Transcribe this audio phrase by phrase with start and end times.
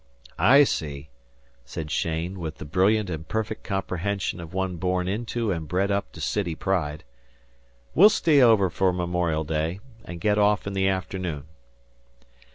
[0.39, 1.11] "I see,"
[1.63, 6.11] said Cheyne, with the brilliant and perfect comprehension of one born into and bred up
[6.13, 7.03] to city pride.
[7.93, 11.43] "We'll stay over for Memorial Day, and get off in the afternoon."